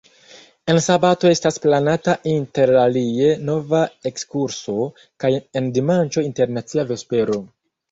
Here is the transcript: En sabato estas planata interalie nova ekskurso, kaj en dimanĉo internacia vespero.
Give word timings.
En 0.73 0.77
sabato 0.85 1.27
estas 1.33 1.59
planata 1.65 2.15
interalie 2.31 3.29
nova 3.51 3.83
ekskurso, 4.13 4.89
kaj 5.25 5.33
en 5.61 5.71
dimanĉo 5.79 6.27
internacia 6.33 6.91
vespero. 6.95 7.41